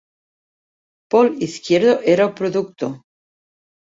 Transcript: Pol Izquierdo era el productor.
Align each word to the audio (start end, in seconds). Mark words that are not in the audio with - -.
Pol 1.15 1.29
Izquierdo 1.47 1.93
era 2.15 2.25
el 2.29 2.33
productor. 2.41 2.91